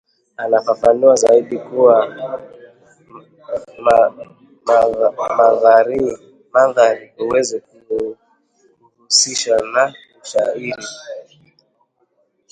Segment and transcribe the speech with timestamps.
[0.37, 2.09] anafafanua zaidi kuwa
[6.51, 9.93] mandhari huweza kuhusishwa na
[10.23, 10.73] ushairi